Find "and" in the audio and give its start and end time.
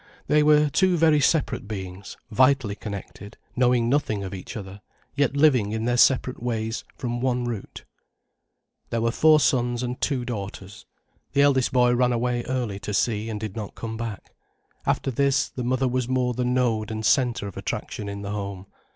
9.83-10.01, 13.29-13.39, 16.89-17.05